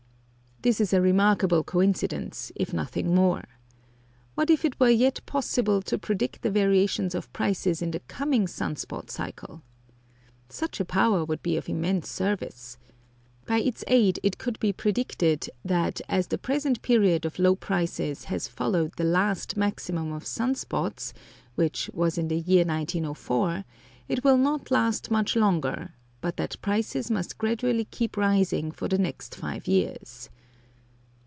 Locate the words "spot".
8.75-9.09